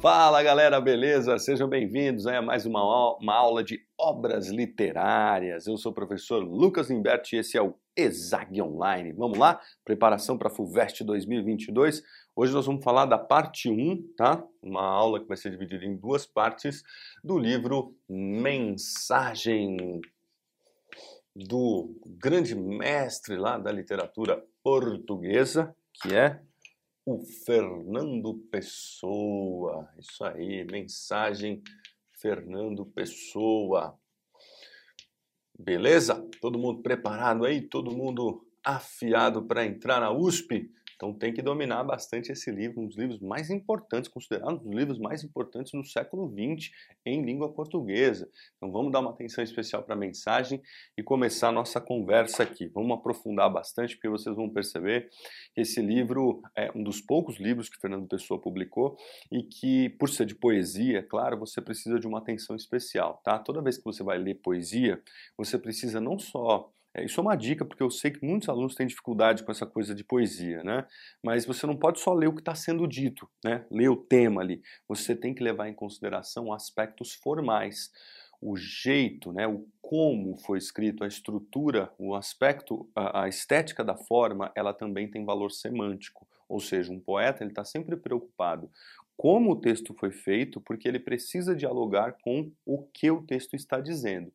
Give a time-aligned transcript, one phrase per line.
[0.00, 1.40] Fala galera, beleza?
[1.40, 5.66] Sejam bem-vindos a mais uma, uma aula de obras literárias.
[5.66, 9.12] Eu sou o professor Lucas Limberti e esse é o ESAG Online.
[9.12, 9.60] Vamos lá?
[9.84, 12.04] Preparação para a FUVEST 2022.
[12.36, 14.40] Hoje nós vamos falar da parte 1, tá?
[14.62, 16.84] Uma aula que vai ser dividida em duas partes
[17.24, 20.00] do livro Mensagem
[21.34, 26.40] do grande mestre lá da literatura portuguesa, que é
[27.10, 29.88] o Fernando Pessoa.
[29.98, 31.62] Isso aí, mensagem
[32.12, 33.98] Fernando Pessoa.
[35.58, 36.22] Beleza?
[36.40, 37.62] Todo mundo preparado aí?
[37.62, 40.70] Todo mundo afiado para entrar na USP?
[40.98, 44.74] Então tem que dominar bastante esse livro, um dos livros mais importantes, considerado um dos
[44.74, 46.72] livros mais importantes no século XX
[47.06, 48.28] em língua portuguesa.
[48.56, 50.60] Então vamos dar uma atenção especial para a mensagem
[50.96, 52.66] e começar a nossa conversa aqui.
[52.66, 55.08] Vamos aprofundar bastante, porque vocês vão perceber
[55.54, 58.96] que esse livro é um dos poucos livros que Fernando Pessoa publicou
[59.30, 63.38] e que, por ser de poesia, claro, você precisa de uma atenção especial, tá?
[63.38, 65.00] Toda vez que você vai ler poesia,
[65.36, 68.74] você precisa não só é, isso é uma dica, porque eu sei que muitos alunos
[68.74, 70.86] têm dificuldade com essa coisa de poesia, né?
[71.22, 73.64] Mas você não pode só ler o que está sendo dito, né?
[73.70, 74.62] Ler o tema ali.
[74.88, 77.90] Você tem que levar em consideração aspectos formais.
[78.40, 83.96] O jeito, né, o como foi escrito, a estrutura, o aspecto, a, a estética da
[83.96, 86.26] forma, ela também tem valor semântico.
[86.48, 88.70] Ou seja, um poeta ele está sempre preocupado
[89.18, 93.80] como o texto foi feito, porque ele precisa dialogar com o que o texto está
[93.80, 94.32] dizendo.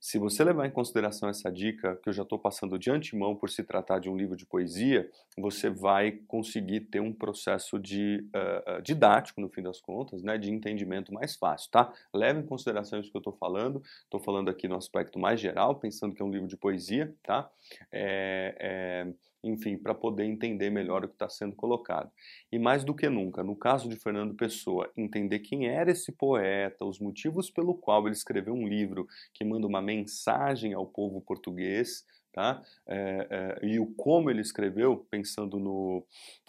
[0.00, 3.50] Se você levar em consideração essa dica que eu já estou passando de antemão por
[3.50, 8.80] se tratar de um livro de poesia, você vai conseguir ter um processo de uh,
[8.80, 11.92] didático, no fim das contas, né, de entendimento mais fácil, tá?
[12.14, 13.82] Leve em consideração isso que eu estou falando.
[14.04, 17.50] Estou falando aqui no aspecto mais geral, pensando que é um livro de poesia, tá?
[17.92, 22.10] É, é enfim, para poder entender melhor o que está sendo colocado.
[22.50, 26.84] E mais do que nunca, no caso de Fernando Pessoa, entender quem era esse poeta,
[26.84, 32.04] os motivos pelo qual ele escreveu um livro que manda uma mensagem ao povo português,
[32.32, 32.62] tá?
[32.86, 33.26] É,
[33.62, 36.04] é, e o como ele escreveu, pensando no,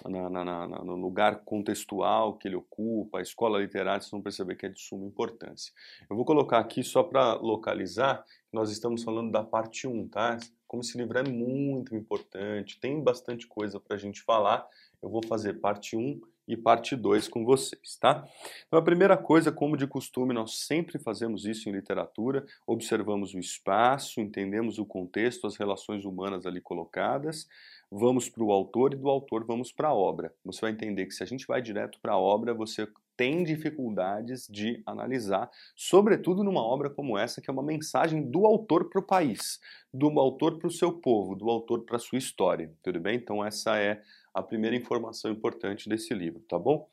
[0.06, 4.56] na, na, na, no lugar contextual que ele ocupa, a escola literária, vocês vão perceber
[4.56, 5.74] que é de suma importância.
[6.10, 10.38] Eu vou colocar aqui só para localizar, nós estamos falando da parte 1, tá?
[10.68, 14.68] Como esse livro é muito importante, tem bastante coisa para a gente falar,
[15.02, 18.26] eu vou fazer parte 1 e parte 2 com vocês, tá?
[18.68, 23.40] Então a primeira coisa, como de costume, nós sempre fazemos isso em literatura, observamos o
[23.40, 27.48] espaço, entendemos o contexto, as relações humanas ali colocadas,
[27.90, 30.34] vamos para o autor e do autor vamos para a obra.
[30.44, 34.48] Você vai entender que se a gente vai direto para a obra, você tem dificuldades
[34.48, 39.06] de analisar, sobretudo numa obra como essa, que é uma mensagem do autor para o
[39.06, 39.60] país,
[39.94, 43.18] do autor para o seu povo, do autor para a sua história, tudo bem?
[43.18, 44.02] Então essa é
[44.34, 46.90] a primeira informação importante desse livro, tá bom?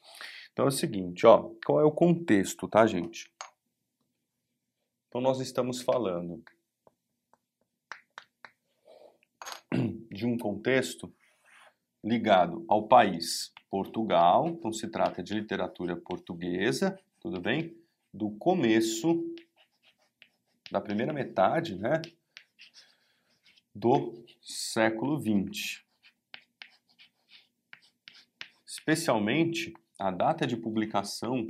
[0.53, 3.31] Então é o seguinte, ó, qual é o contexto, tá, gente?
[5.09, 6.43] Então nós estamos falando
[10.11, 11.13] de um contexto
[12.03, 17.77] ligado ao país Portugal, então se trata de literatura portuguesa, tudo bem?
[18.13, 19.25] Do começo
[20.71, 22.01] da primeira metade, né,
[23.75, 25.88] do século XX.
[28.89, 31.47] Especialmente a data de publicação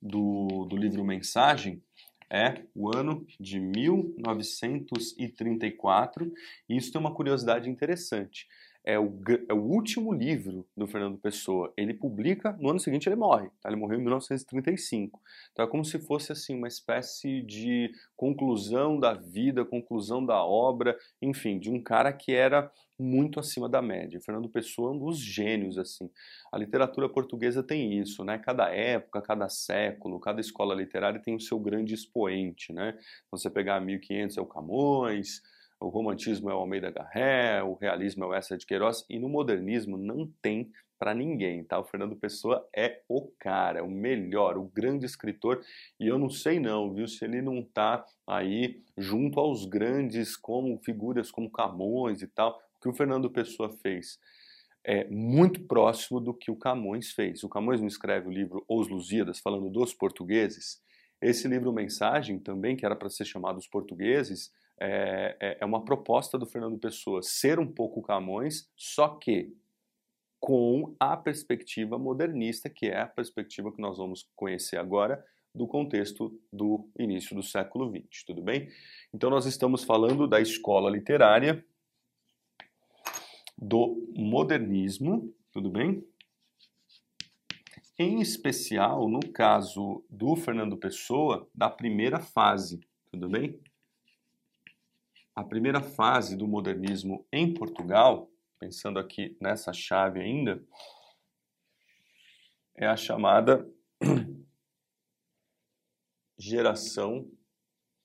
[0.00, 1.82] do, do livro Mensagem
[2.30, 6.32] é o ano de 1934,
[6.70, 8.48] e isso tem uma curiosidade interessante.
[8.84, 9.18] É o,
[9.48, 11.72] é o, último livro do Fernando Pessoa.
[11.74, 13.48] Ele publica, no ano seguinte ele morre.
[13.62, 13.70] Tá?
[13.70, 15.20] Ele morreu em 1935.
[15.52, 20.96] Então é como se fosse assim uma espécie de conclusão da vida, conclusão da obra,
[21.22, 24.20] enfim, de um cara que era muito acima da média.
[24.20, 26.10] Fernando Pessoa é um dos gênios assim.
[26.52, 28.38] A literatura portuguesa tem isso, né?
[28.38, 32.96] Cada época, cada século, cada escola literária tem o seu grande expoente, né?
[33.30, 35.42] Você pegar 1500 é o Camões,
[35.84, 39.28] o romantismo é o Almeida Garré, o realismo é o Essa de Queiroz e no
[39.28, 41.78] modernismo não tem para ninguém, tá?
[41.78, 45.60] O Fernando Pessoa é o cara, o melhor, o grande escritor,
[45.98, 50.78] e eu não sei não, viu, se ele não tá aí junto aos grandes como
[50.78, 54.18] figuras como Camões e tal, que o Fernando Pessoa fez
[54.84, 57.42] é muito próximo do que o Camões fez.
[57.42, 60.82] O Camões não escreve o livro Os Lusíadas, falando dos portugueses.
[61.22, 65.84] Esse livro Mensagem, também, que era para ser chamado Os Portugueses, é, é, é uma
[65.84, 69.54] proposta do Fernando Pessoa ser um pouco Camões, só que
[70.40, 75.24] com a perspectiva modernista, que é a perspectiva que nós vamos conhecer agora
[75.54, 78.68] do contexto do início do século XX, tudo bem?
[79.12, 81.64] Então nós estamos falando da escola literária
[83.56, 86.04] do modernismo, tudo bem?
[87.96, 92.80] Em especial, no caso do Fernando Pessoa, da primeira fase,
[93.10, 93.60] tudo bem?
[95.34, 100.64] A primeira fase do modernismo em Portugal, pensando aqui nessa chave ainda,
[102.76, 103.68] é a chamada
[106.38, 107.28] geração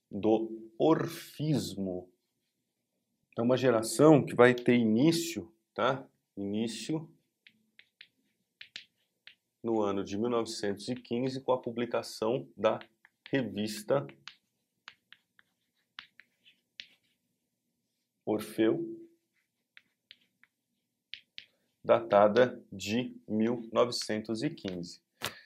[0.10, 2.12] do orfismo.
[3.38, 6.04] É uma geração que vai ter início, tá?
[6.36, 7.08] Início
[9.62, 12.80] no ano de 1915 com a publicação da
[13.32, 14.08] revista
[18.32, 18.86] Orfeu,
[21.84, 25.02] datada de 1915.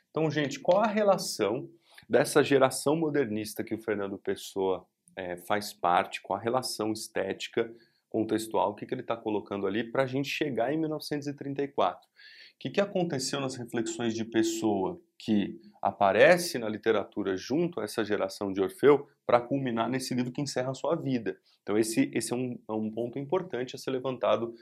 [0.09, 1.69] Então, gente, qual a relação
[2.09, 4.85] dessa geração modernista que o Fernando Pessoa
[5.15, 7.73] é, faz parte, com a relação estética
[8.09, 12.05] contextual, o que, que ele está colocando ali para a gente chegar em 1934?
[12.05, 12.11] O
[12.59, 18.51] que, que aconteceu nas reflexões de Pessoa que aparece na literatura junto a essa geração
[18.51, 21.37] de Orfeu para culminar nesse livro que encerra a sua vida?
[21.61, 24.53] Então esse, esse é, um, é um ponto importante a ser levantado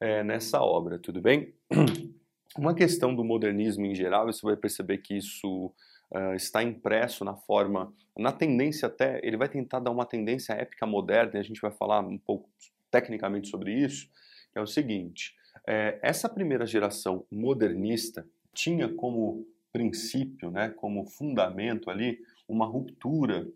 [0.00, 1.54] é, nessa obra, tudo bem?
[2.58, 5.72] Uma questão do modernismo em geral, você vai perceber que isso
[6.10, 10.84] uh, está impresso na forma, na tendência até, ele vai tentar dar uma tendência épica
[10.84, 12.50] moderna, e a gente vai falar um pouco
[12.90, 14.08] tecnicamente sobre isso,
[14.52, 21.90] que é o seguinte, é, essa primeira geração modernista tinha como princípio, né, como fundamento
[21.90, 23.50] ali, uma ruptura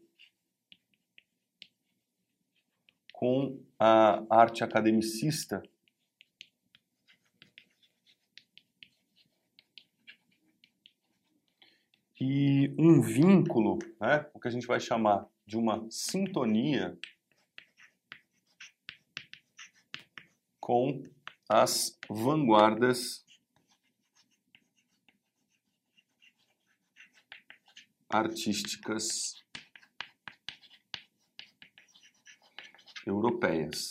[3.13, 5.63] com a arte academicista.
[12.21, 16.99] E um vínculo, né, o que a gente vai chamar de uma sintonia
[20.61, 21.03] com
[21.49, 23.24] as vanguardas
[28.15, 29.35] artísticas
[33.05, 33.91] europeias.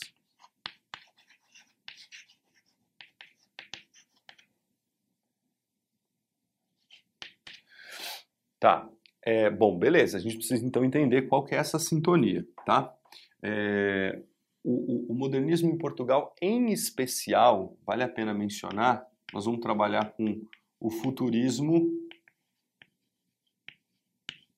[8.60, 8.90] Tá,
[9.26, 12.96] é, bom, beleza, a gente precisa então entender qual que é essa sintonia, tá?
[13.44, 14.24] É,
[14.64, 20.42] o, o, modernismo em Portugal, em especial, vale a pena mencionar, nós vamos trabalhar com
[20.80, 21.90] o futurismo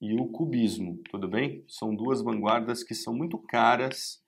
[0.05, 1.63] e o cubismo, tudo bem?
[1.67, 4.23] São duas vanguardas que são muito caras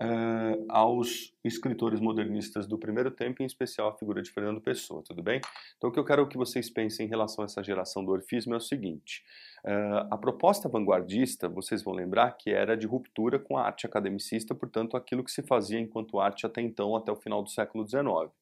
[0.00, 5.22] uh, aos escritores modernistas do primeiro tempo, em especial a figura de Fernando Pessoa, tudo
[5.22, 5.40] bem?
[5.76, 8.54] Então o que eu quero que vocês pensem em relação a essa geração do orfismo
[8.54, 9.22] é o seguinte,
[9.64, 14.54] uh, a proposta vanguardista, vocês vão lembrar que era de ruptura com a arte academicista,
[14.54, 18.32] portanto aquilo que se fazia enquanto arte até então, até o final do século XIX.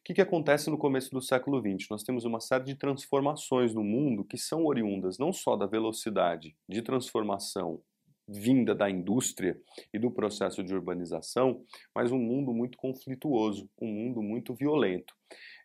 [0.00, 1.86] O que, que, acontece no começo do século XX?
[1.90, 6.56] Nós temos uma série de transformações no mundo que são oriundas não só da velocidade
[6.66, 7.82] de transformação
[8.26, 9.60] vinda da indústria
[9.92, 11.64] e do processo de urbanização,
[11.94, 15.14] mas um mundo muito conflituoso, um mundo muito violento.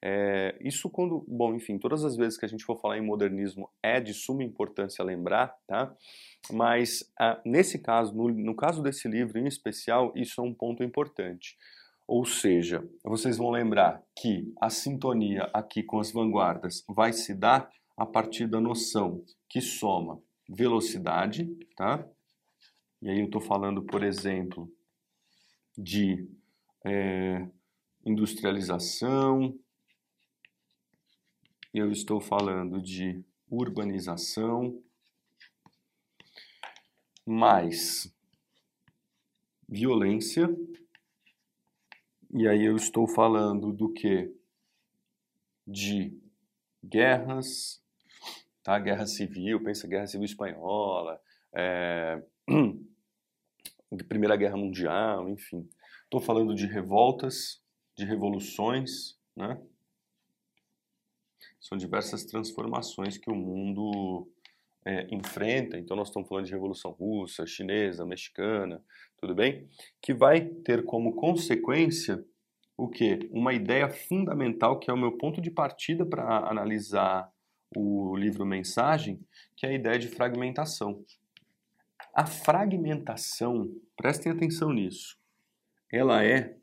[0.04, 3.70] É, isso quando, bom, enfim, todas as vezes que a gente for falar em modernismo
[3.82, 5.96] é de suma importância lembrar, tá?
[6.52, 10.84] Mas ah, nesse caso, no, no caso desse livro em especial, isso é um ponto
[10.84, 11.56] importante.
[12.08, 17.70] Ou seja, vocês vão lembrar que a sintonia aqui com as vanguardas vai se dar
[17.98, 22.08] a partir da noção que soma velocidade, tá?
[23.02, 24.72] E aí eu estou falando, por exemplo,
[25.78, 26.28] de
[26.86, 27.48] é,
[28.06, 29.58] industrialização,
[31.74, 34.82] eu estou falando de urbanização,
[37.26, 38.14] mais
[39.68, 40.48] violência,
[42.38, 44.30] e aí eu estou falando do que?
[45.66, 46.14] De
[46.84, 47.82] guerras,
[48.62, 48.78] tá?
[48.78, 51.22] Guerra civil, pensa guerra civil espanhola,
[51.54, 52.22] é,
[54.10, 55.66] Primeira Guerra Mundial, enfim.
[56.04, 57.64] Estou falando de revoltas,
[57.96, 59.58] de revoluções, né?
[61.62, 64.30] São diversas transformações que o mundo
[64.86, 65.78] é, enfrenta.
[65.78, 68.82] Então, nós estamos falando de Revolução Russa, Chinesa, Mexicana,
[69.18, 69.68] tudo bem?
[70.02, 72.24] Que vai ter como consequência
[72.78, 73.28] o que?
[73.32, 77.32] Uma ideia fundamental que é o meu ponto de partida para analisar
[77.76, 79.20] o livro Mensagem,
[79.56, 81.04] que é a ideia de fragmentação.
[82.14, 85.18] A fragmentação, prestem atenção nisso,
[85.92, 86.56] ela é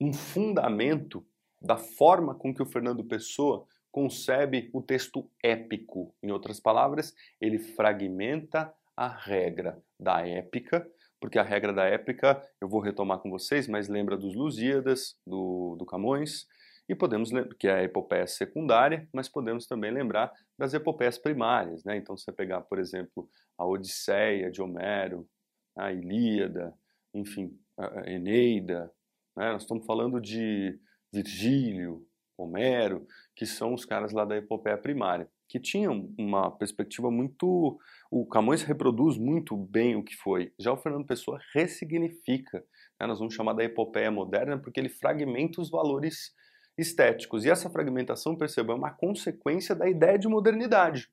[0.00, 1.24] um fundamento
[1.60, 6.14] da forma com que o Fernando Pessoa concebe o texto épico.
[6.22, 10.86] Em outras palavras, ele fragmenta a regra da épica
[11.20, 15.76] porque a regra da épica eu vou retomar com vocês, mas lembra dos Lusíadas, do,
[15.78, 16.46] do Camões,
[16.88, 21.96] e podemos que é a epopeia secundária, mas podemos também lembrar das epopeias primárias, né?
[21.96, 25.28] Então, se você pegar, por exemplo, a Odisseia de Homero,
[25.76, 26.74] a Ilíada,
[27.14, 28.90] enfim, a Eneida,
[29.36, 29.52] né?
[29.52, 30.80] nós estamos falando de
[31.12, 32.04] Virgílio,
[32.42, 37.78] Homero, que são os caras lá da epopeia primária, que tinham uma perspectiva muito.
[38.10, 40.52] O Camões reproduz muito bem o que foi.
[40.58, 42.64] Já o Fernando Pessoa ressignifica.
[43.00, 43.06] Né?
[43.06, 46.34] Nós vamos chamar da epopeia moderna porque ele fragmenta os valores
[46.76, 47.44] estéticos.
[47.44, 51.10] E essa fragmentação, perceba, é uma consequência da ideia de modernidade.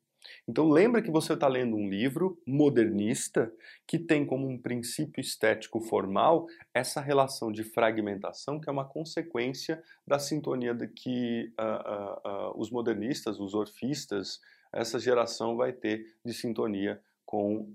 [0.48, 3.52] Então lembra que você está lendo um livro modernista
[3.86, 9.82] que tem como um princípio estético formal essa relação de fragmentação que é uma consequência
[10.06, 14.40] da sintonia de que uh, uh, uh, os modernistas, os orfistas,
[14.72, 17.74] essa geração vai ter de sintonia com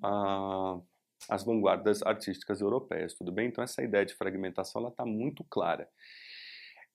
[1.28, 3.48] as vanguardas artísticas europeias, tudo bem?
[3.48, 5.88] Então essa ideia de fragmentação está muito clara.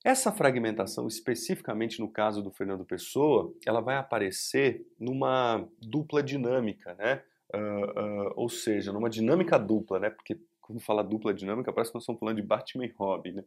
[0.04, 7.22] Essa fragmentação, especificamente no caso do Fernando Pessoa, ela vai aparecer numa dupla dinâmica, né?
[7.54, 10.10] Uh, uh, ou seja, numa dinâmica dupla, né?
[10.10, 13.44] Porque quando fala dupla dinâmica, parece que nós estamos falando de Batman e Robin, né?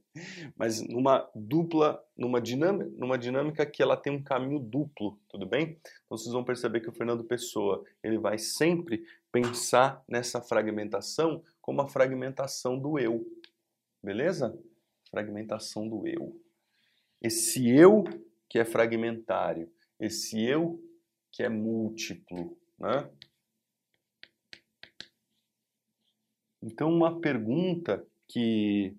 [0.57, 5.79] Mas numa dupla, numa dinâmica, numa dinâmica que ela tem um caminho duplo, tudo bem?
[6.07, 11.83] Então vocês vão perceber que o Fernando Pessoa, ele vai sempre pensar nessa fragmentação como
[11.83, 13.23] a fragmentação do eu,
[14.03, 14.59] beleza?
[15.11, 16.41] Fragmentação do eu.
[17.21, 18.05] Esse eu
[18.49, 20.83] que é fragmentário, esse eu
[21.31, 23.11] que é múltiplo, né?
[26.63, 28.95] Então, uma pergunta que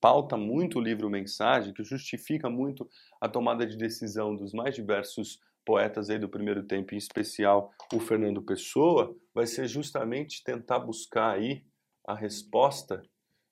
[0.00, 2.88] pauta muito o livro Mensagem, que justifica muito
[3.20, 8.00] a tomada de decisão dos mais diversos poetas aí do primeiro tempo, em especial o
[8.00, 11.64] Fernando Pessoa, vai ser justamente tentar buscar aí
[12.06, 13.02] a resposta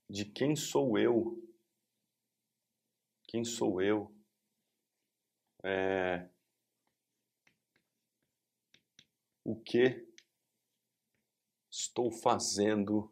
[0.09, 1.39] de quem sou eu
[3.31, 4.13] quem sou eu?
[5.63, 6.29] É...
[9.45, 10.05] O que
[11.71, 13.09] estou fazendo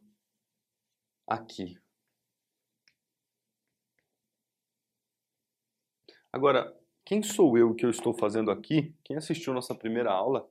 [1.25, 1.81] aqui?
[6.33, 8.93] Agora, quem sou eu que eu estou fazendo aqui?
[9.05, 10.51] Quem assistiu nossa primeira aula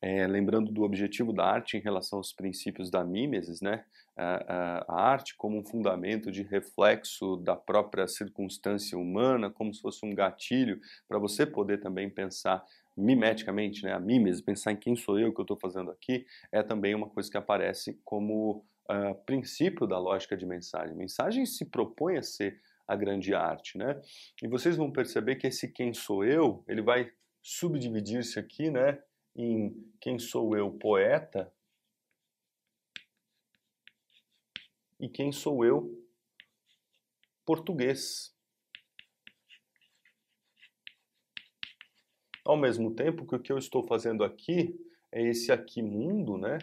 [0.00, 3.84] é, lembrando do objetivo da arte em relação aos princípios da mimesis, né?
[4.16, 10.14] A, arte como um fundamento de reflexo da própria circunstância humana, como se fosse um
[10.14, 12.64] gatilho para você poder também pensar
[12.96, 13.92] mimeticamente, né?
[13.92, 17.08] A mimesis, pensar em quem sou eu, que eu estou fazendo aqui, é também uma
[17.08, 20.96] coisa que aparece como uh, princípio da lógica de mensagem.
[20.96, 24.00] Mensagem se propõe a ser a grande arte, né?
[24.42, 27.10] E vocês vão perceber que esse quem sou eu, ele vai
[27.42, 28.98] subdividir-se aqui, né?
[29.36, 31.52] Em Quem Sou Eu, Poeta,
[34.98, 36.02] e Quem Sou Eu,
[37.44, 38.34] Português.
[42.44, 44.74] Ao mesmo tempo que o que eu estou fazendo aqui
[45.12, 46.58] é esse aqui mundo, né?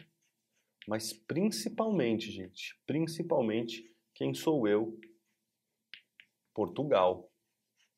[0.88, 5.00] Mas principalmente, gente, principalmente quem sou eu,
[6.54, 7.32] Portugal.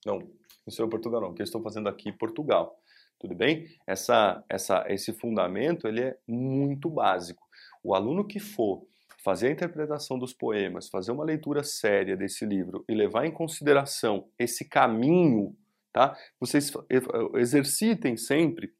[0.05, 2.79] Não, quem sou eu, Portugal não, o que eu estou fazendo aqui, Portugal
[3.19, 3.67] tudo bem?
[3.87, 7.43] Essa, essa, esse fundamento ele é muito básico.
[7.83, 8.85] O aluno que for
[9.23, 14.29] fazer a interpretação dos poemas, fazer uma leitura séria desse livro e levar em consideração
[14.37, 15.57] esse caminho,
[15.91, 16.15] tá?
[16.39, 16.71] Vocês
[17.35, 18.71] exercitem sempre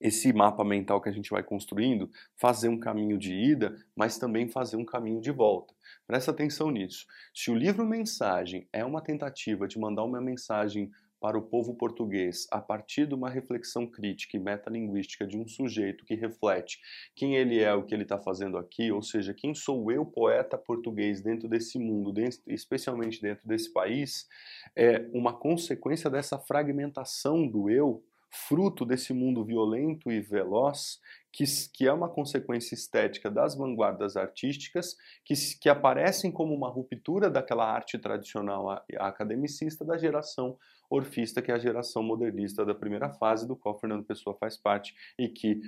[0.00, 4.48] esse mapa mental que a gente vai construindo, fazer um caminho de ida, mas também
[4.48, 5.74] fazer um caminho de volta.
[6.06, 7.06] Presta atenção nisso.
[7.34, 10.90] Se o livro Mensagem é uma tentativa de mandar uma mensagem
[11.24, 16.04] para o povo português a partir de uma reflexão crítica e metalinguística de um sujeito
[16.04, 16.78] que reflete
[17.16, 20.58] quem ele é, o que ele está fazendo aqui, ou seja, quem sou eu, poeta
[20.58, 24.28] português, dentro desse mundo, dentro, especialmente dentro desse país,
[24.76, 31.00] é uma consequência dessa fragmentação do eu fruto desse mundo violento e veloz,
[31.32, 37.30] que, que é uma consequência estética das vanguardas artísticas, que, que aparecem como uma ruptura
[37.30, 40.58] daquela arte tradicional academicista da geração
[40.90, 44.94] orfista, que é a geração modernista da primeira fase, do qual Fernando Pessoa faz parte,
[45.18, 45.60] e que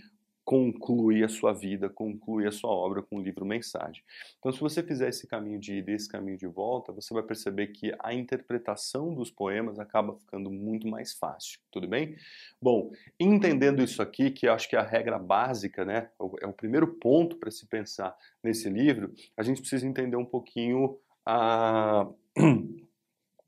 [0.47, 4.05] conclui a sua vida, conclui a sua obra com o livro Mensagem.
[4.39, 7.67] Então, se você fizer esse caminho de ida, esse caminho de volta, você vai perceber
[7.69, 12.17] que a interpretação dos poemas acaba ficando muito mais fácil, tudo bem?
[12.63, 16.87] Bom, entendendo isso aqui, que acho que é a regra básica, né, é o primeiro
[16.95, 20.97] ponto para se pensar nesse livro, a gente precisa entender um pouquinho
[21.27, 22.09] a...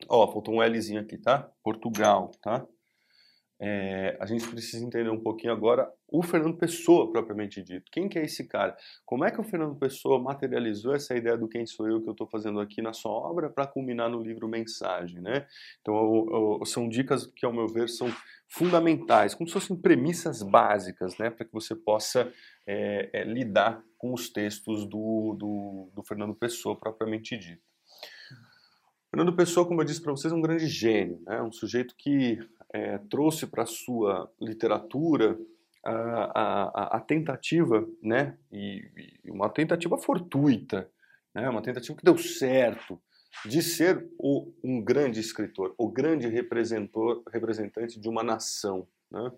[0.07, 1.51] Ó, faltou um Lzinho aqui, tá?
[1.63, 2.67] Portugal, tá?
[3.61, 7.91] é, a gente precisa entender um pouquinho agora o Fernando Pessoa, propriamente dito.
[7.91, 8.77] Quem que é esse cara?
[9.05, 12.13] Como é que o Fernando Pessoa materializou essa ideia do quem sou eu que eu
[12.13, 15.47] estou fazendo aqui na sua obra para culminar no livro Mensagem, né?
[15.81, 18.09] Então, eu, eu, são dicas que, ao meu ver, são
[18.47, 21.29] fundamentais, como se fossem premissas básicas, né?
[21.29, 22.33] Para que você possa
[22.65, 27.68] é, é, lidar com os textos do, do, do Fernando Pessoa, propriamente dito.
[29.19, 31.43] Fernando Pessoa, como eu disse para vocês, é um grande gênio, né?
[31.43, 32.39] um sujeito que
[32.73, 35.37] é, trouxe para a sua literatura
[35.85, 35.91] a,
[36.41, 38.39] a, a, tentativa, né?
[38.53, 40.89] E, e, uma tentativa fortuita,
[41.35, 41.49] né?
[41.49, 42.97] uma tentativa que deu certo,
[43.45, 48.87] de ser o, um grande escritor, o grande representante de uma nação.
[49.11, 49.33] Né?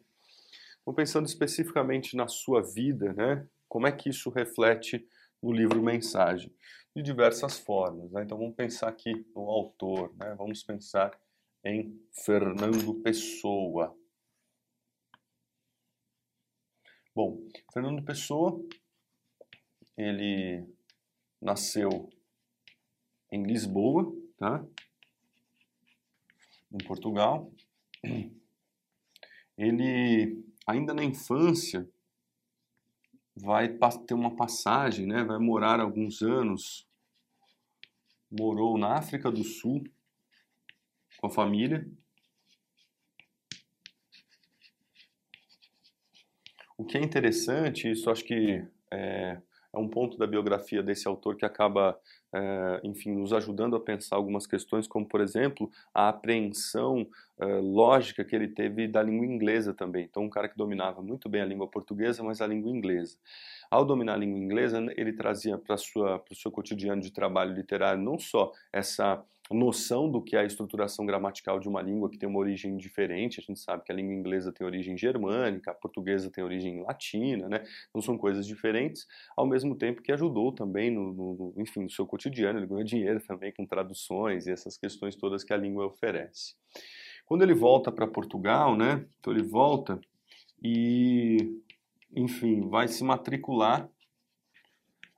[0.82, 3.46] Então, pensando especificamente na sua vida, né?
[3.66, 5.08] como é que isso reflete
[5.42, 6.54] no livro Mensagem?
[6.94, 8.10] De diversas formas.
[8.10, 8.22] Né?
[8.22, 10.34] Então, vamos pensar aqui no autor, né?
[10.36, 11.16] vamos pensar
[11.64, 13.96] em Fernando Pessoa.
[17.14, 17.38] Bom,
[17.72, 18.64] Fernando Pessoa,
[19.96, 20.66] ele
[21.40, 22.08] nasceu
[23.30, 24.64] em Lisboa, tá?
[26.72, 27.52] Em Portugal.
[29.58, 31.86] Ele, ainda na infância,
[33.42, 33.68] vai
[34.06, 35.24] ter uma passagem, né?
[35.24, 36.86] Vai morar alguns anos.
[38.30, 39.82] Morou na África do Sul,
[41.18, 41.90] com a família.
[46.76, 49.40] O que é interessante, isso acho que é,
[49.72, 51.98] é um ponto da biografia desse autor que acaba,
[52.32, 57.06] é, enfim, nos ajudando a pensar algumas questões, como, por exemplo, a apreensão
[57.38, 60.04] é, lógica que ele teve da língua inglesa também.
[60.04, 63.16] Então, um cara que dominava muito bem a língua portuguesa, mas a língua inglesa.
[63.70, 68.18] Ao dominar a língua inglesa, ele trazia para o seu cotidiano de trabalho literário não
[68.18, 72.38] só essa noção do que é a estruturação gramatical de uma língua que tem uma
[72.38, 73.40] origem diferente.
[73.40, 77.48] A gente sabe que a língua inglesa tem origem germânica, a portuguesa tem origem latina,
[77.48, 77.64] né?
[77.88, 82.06] Então são coisas diferentes, ao mesmo tempo que ajudou também no, no enfim, no seu
[82.06, 82.60] cotidiano.
[82.60, 86.54] Ele ganhou dinheiro também com traduções e essas questões todas que a língua oferece.
[87.26, 89.04] Quando ele volta para Portugal, né?
[89.18, 90.00] Então ele volta
[90.62, 91.60] e,
[92.14, 93.90] enfim, vai se matricular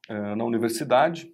[0.09, 1.31] uh, na universidade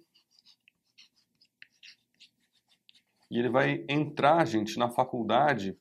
[3.29, 5.77] E ele vai entrar, gente, na faculdade.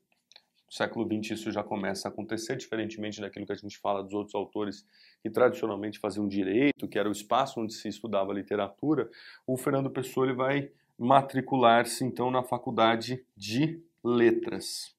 [0.66, 4.12] No século XX isso já começa a acontecer, diferentemente daquilo que a gente fala dos
[4.12, 4.84] outros autores
[5.22, 9.08] que tradicionalmente faziam direito, que era o espaço onde se estudava literatura.
[9.46, 14.97] O Fernando Pessoa ele vai matricular-se então na faculdade de letras.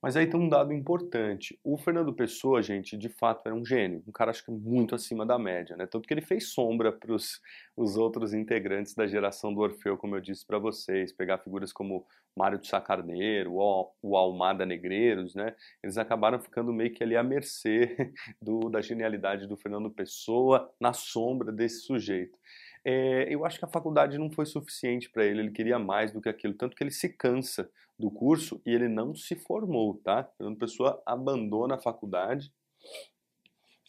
[0.00, 1.58] Mas aí tem um dado importante.
[1.64, 5.26] O Fernando Pessoa, gente, de fato era um gênio, um cara acho que muito acima
[5.26, 5.86] da média, né?
[5.86, 10.20] Tanto que ele fez sombra para os outros integrantes da geração do Orfeu, como eu
[10.20, 12.06] disse para vocês, pegar figuras como
[12.36, 15.56] Mário de Sacarneiro, o, o Almada Negreiros, né?
[15.82, 20.92] Eles acabaram ficando meio que ali à mercê do, da genialidade do Fernando Pessoa na
[20.92, 22.38] sombra desse sujeito.
[22.84, 26.20] É, eu acho que a faculdade não foi suficiente para ele, ele queria mais do
[26.20, 30.24] que aquilo, tanto que ele se cansa do curso e ele não se formou, tá?
[30.36, 32.52] Fernando Pessoa abandona a faculdade,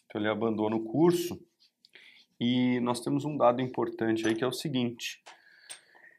[0.06, 1.40] então ele abandona o curso
[2.40, 5.22] e nós temos um dado importante aí que é o seguinte,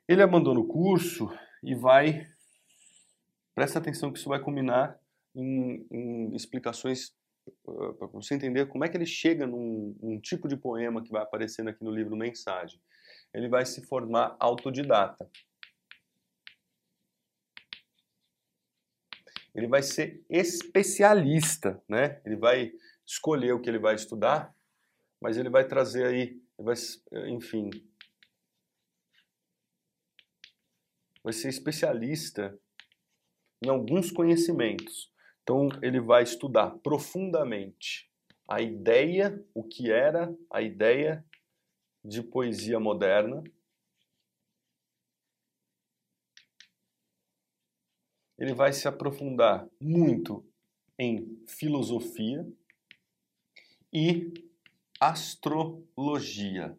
[0.07, 1.31] ele abandona o curso
[1.63, 2.27] e vai,
[3.55, 4.99] presta atenção que isso vai culminar
[5.35, 7.15] em, em explicações
[7.65, 11.23] para você entender como é que ele chega num, num, tipo de poema que vai
[11.23, 12.81] aparecendo aqui no livro Mensagem.
[13.33, 15.31] Ele vai se formar autodidata.
[19.55, 22.21] Ele vai ser especialista, né?
[22.25, 22.73] Ele vai
[23.07, 24.55] escolher o que ele vai estudar,
[25.21, 26.75] mas ele vai trazer aí, vai,
[27.27, 27.71] enfim,
[31.23, 32.59] vai ser especialista
[33.63, 35.11] em alguns conhecimentos.
[35.43, 38.11] Então, ele vai estudar profundamente
[38.49, 41.25] a ideia, o que era a ideia
[42.05, 43.43] de poesia moderna.
[48.39, 50.45] Ele vai se aprofundar muito
[50.99, 52.47] em filosofia
[53.93, 54.33] e
[55.01, 56.77] astrologia.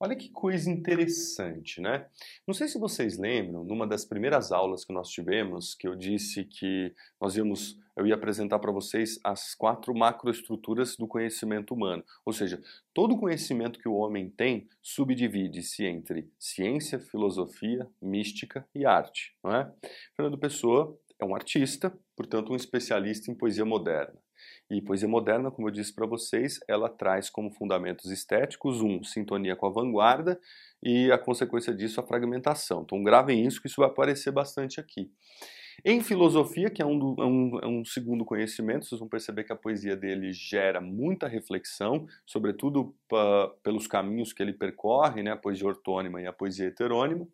[0.00, 2.06] Olha que coisa interessante, né?
[2.46, 6.44] Não sei se vocês lembram, numa das primeiras aulas que nós tivemos, que eu disse
[6.44, 12.04] que nós íamos, eu ia apresentar para vocês as quatro macroestruturas do conhecimento humano.
[12.24, 12.62] Ou seja,
[12.94, 19.68] todo conhecimento que o homem tem subdivide-se entre ciência, filosofia, mística e arte, não é?
[20.14, 24.14] Fernando Pessoa é um artista, portanto um especialista em poesia moderna.
[24.70, 29.56] E poesia moderna, como eu disse para vocês, ela traz como fundamentos estéticos um, sintonia
[29.56, 30.38] com a vanguarda
[30.82, 32.82] e a consequência disso a fragmentação.
[32.82, 35.10] Então gravem isso que isso vai aparecer bastante aqui.
[35.84, 39.52] Em filosofia, que é um, é um, é um, segundo conhecimento, vocês vão perceber que
[39.52, 42.94] a poesia dele gera muita reflexão, sobretudo
[43.62, 47.28] pelos caminhos que ele percorre, né, a poesia ortônima e a poesia heterônima.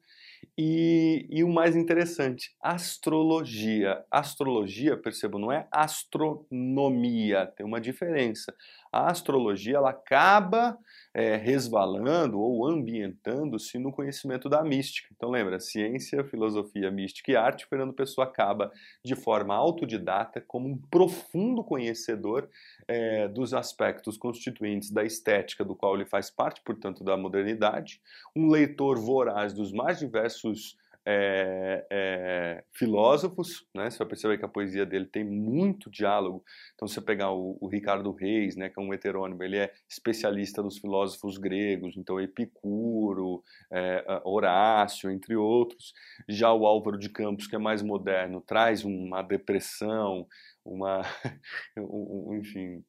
[0.59, 4.05] E, e, o mais interessante, astrologia.
[4.11, 8.55] Astrologia, percebo, não é astronomia, tem uma diferença.
[8.95, 10.79] A astrologia ela acaba
[11.13, 15.09] é, resvalando ou ambientando-se no conhecimento da mística.
[15.17, 18.71] Então lembra, ciência, filosofia, mística e arte, Fernando Pessoa acaba
[19.03, 22.49] de forma autodidata como um profundo conhecedor
[22.87, 28.01] é, dos aspectos constituintes da estética do qual ele faz parte, portanto da modernidade,
[28.35, 33.91] um leitor voraz dos mais diversos é, é, filósofos, né?
[33.91, 36.43] Você vai perceber que a poesia dele tem muito diálogo.
[36.75, 39.73] Então, se você pegar o, o, Ricardo Reis, né, que é um heterônimo, ele é
[39.89, 45.93] especialista dos filósofos gregos, então Epicuro, é, Horácio, entre outros.
[46.29, 50.27] Já o Álvaro de Campos, que é mais moderno, traz uma depressão,
[50.65, 51.03] uma,
[51.77, 52.83] um, enfim,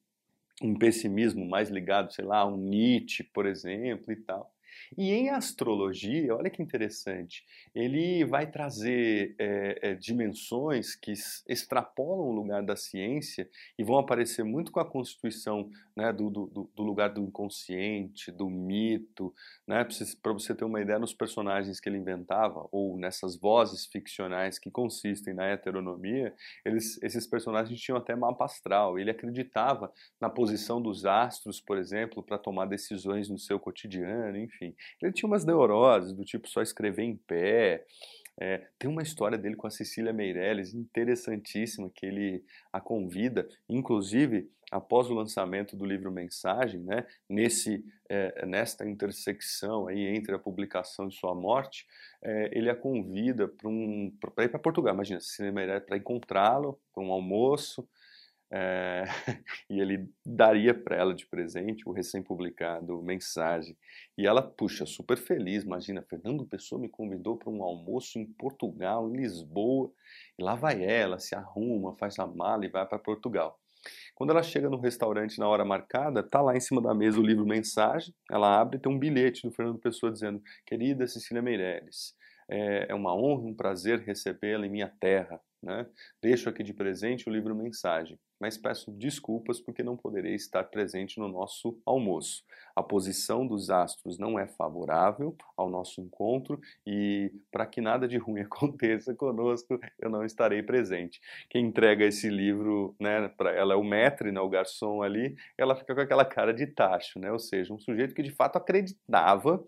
[0.62, 4.55] um pessimismo mais ligado, sei lá, a um Nietzsche, por exemplo, e tal.
[4.96, 7.44] E em astrologia, olha que interessante,
[7.74, 11.12] ele vai trazer é, é, dimensões que
[11.48, 16.70] extrapolam o lugar da ciência e vão aparecer muito com a constituição né, do, do,
[16.74, 19.34] do, lugar do inconsciente, do mito,
[19.66, 19.86] né,
[20.22, 24.70] para você ter uma ideia nos personagens que ele inventava ou nessas vozes ficcionais que
[24.70, 28.98] consistem na heteronomia, eles, esses personagens tinham até mapa astral.
[28.98, 34.74] Ele acreditava na posição dos astros, por exemplo, para tomar decisões no seu cotidiano, enfim.
[35.00, 37.84] Ele tinha umas neuroses do tipo só escrever em pé.
[38.38, 44.50] É, tem uma história dele com a Cecília Meirelles interessantíssima que ele a convida, inclusive
[44.70, 51.08] após o lançamento do livro Mensagem, né, nesse, é, nesta intersecção aí entre a publicação
[51.08, 51.86] e sua morte,
[52.22, 54.92] é, ele a convida para um, ir para Portugal.
[54.92, 57.88] Imagina, Cecília Meirelles para encontrá-lo para um almoço,
[58.50, 59.04] é,
[59.68, 63.76] e ele daria para ela de presente o recém-publicado Mensagem.
[64.16, 69.08] E ela, puxa, super feliz, imagina, Fernando Pessoa me convidou para um almoço em Portugal,
[69.10, 69.90] em Lisboa,
[70.38, 73.58] e lá vai ela, se arruma, faz a mala e vai para Portugal.
[74.14, 77.22] Quando ela chega no restaurante na hora marcada, tá lá em cima da mesa o
[77.22, 82.15] livro Mensagem, ela abre e tem um bilhete do Fernando Pessoa dizendo, querida Cecília Meirelles,
[82.48, 85.86] é, é uma honra, um prazer recebê-la em minha terra, né?
[86.22, 91.18] Deixo aqui de presente o livro Mensagem mas peço desculpas porque não poderei estar presente
[91.18, 92.44] no nosso almoço.
[92.74, 98.18] A posição dos astros não é favorável ao nosso encontro e para que nada de
[98.18, 101.20] ruim aconteça conosco, eu não estarei presente.
[101.48, 105.94] Quem entrega esse livro, né, ela é o maître, né, o garçom ali, ela fica
[105.94, 107.32] com aquela cara de tacho, né?
[107.32, 109.64] Ou seja, um sujeito que de fato acreditava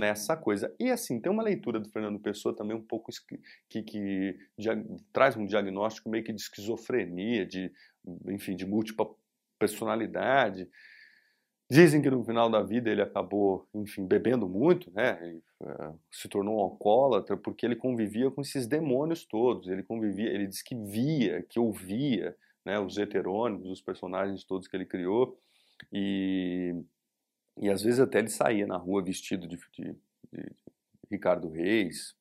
[0.00, 0.74] nessa coisa.
[0.80, 3.12] E assim, tem uma leitura do Fernando Pessoa também um pouco
[3.68, 4.38] que, que,
[5.12, 7.70] traz um diagnóstico meio que de esquizofrenia, de
[8.26, 9.06] enfim, de múltipla
[9.58, 10.66] personalidade.
[11.70, 15.38] Dizem que no final da vida ele acabou, enfim, bebendo muito, né?
[15.60, 19.68] Uh, se tornou um alcoólatra porque ele convivia com esses demônios todos.
[19.68, 22.34] Ele convivia, ele diz que via, que ouvia,
[22.64, 22.80] né?
[22.80, 25.38] Os heterônimos, os personagens todos que ele criou
[25.92, 26.74] e
[27.56, 29.96] e às vezes até ele saía na rua vestido de, de,
[30.32, 30.54] de
[31.10, 32.14] Ricardo Reis.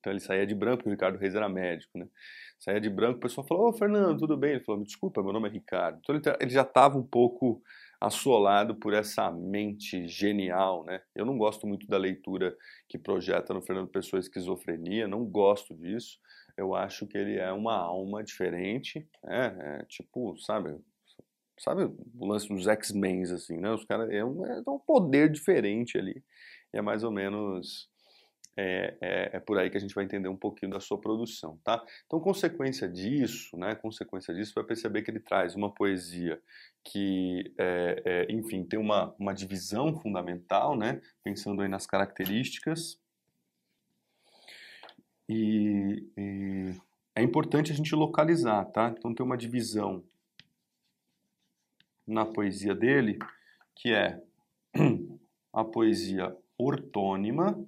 [0.00, 2.08] Então ele saía de branco, porque o Ricardo Reis era médico, né?
[2.58, 4.52] saía de branco, o pessoal falou, ô Fernando, tudo bem?
[4.52, 5.98] Ele falou, desculpa, meu nome é Ricardo.
[6.00, 7.62] Então ele, tá, ele já estava um pouco
[8.00, 11.00] assolado por essa mente genial, né?
[11.14, 12.56] Eu não gosto muito da leitura
[12.88, 16.18] que projeta no Fernando Pessoa esquizofrenia, não gosto disso.
[16.56, 19.80] Eu acho que ele é uma alma diferente, né?
[19.80, 20.76] É, tipo, sabe,
[21.58, 23.70] sabe o lance dos X-Men, assim, né?
[23.72, 26.22] Os caras é um, é um poder diferente ali.
[26.72, 27.88] E é mais ou menos
[28.56, 31.58] é, é, é, por aí que a gente vai entender um pouquinho da sua produção,
[31.62, 31.84] tá?
[32.06, 33.74] Então, consequência disso, né?
[33.74, 36.40] Consequência disso, vai perceber que ele traz uma poesia
[36.82, 41.02] que, é, é, enfim, tem uma, uma divisão fundamental, né?
[41.22, 42.98] Pensando aí nas características.
[45.28, 46.74] E, e
[47.14, 48.94] é importante a gente localizar, tá?
[48.96, 50.02] Então, tem uma divisão
[52.06, 53.18] na poesia dele
[53.74, 54.22] que é
[55.52, 57.66] a poesia ortônima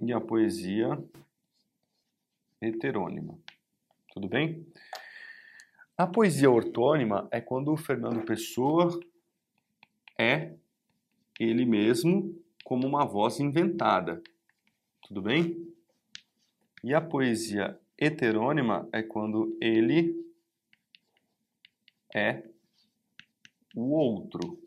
[0.00, 1.02] e a poesia
[2.60, 3.38] heterônima.
[4.12, 4.66] Tudo bem?
[5.96, 9.00] A poesia ortônima é quando o Fernando Pessoa
[10.18, 10.54] é
[11.38, 14.22] ele mesmo como uma voz inventada.
[15.02, 15.72] Tudo bem?
[16.82, 20.25] E a poesia heterônima é quando ele
[22.16, 22.42] é
[23.74, 24.58] o outro.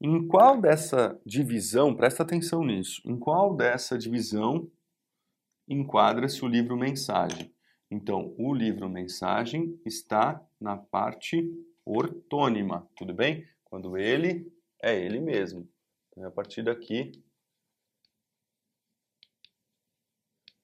[0.00, 4.68] Em qual dessa divisão, presta atenção nisso, em qual dessa divisão
[5.68, 7.54] enquadra-se o livro mensagem?
[7.90, 11.46] Então, o livro mensagem está na parte
[11.84, 13.46] ortônima, tudo bem?
[13.64, 14.50] Quando ele
[14.82, 15.68] é ele mesmo.
[16.10, 17.12] Então, é a partir daqui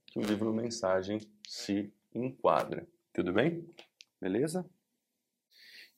[0.06, 3.68] que o livro mensagem se enquadra, tudo bem?
[4.20, 4.64] Beleza?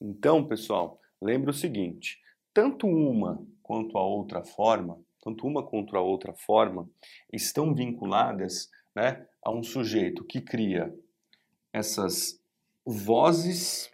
[0.00, 2.18] Então, pessoal, lembre o seguinte,
[2.54, 6.88] tanto uma quanto a outra forma, tanto uma quanto a outra forma,
[7.30, 10.98] estão vinculadas né, a um sujeito que cria
[11.74, 12.42] essas
[12.87, 13.92] vozes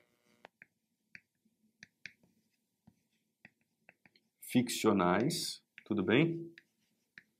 [4.41, 6.49] ficcionais, tudo bem?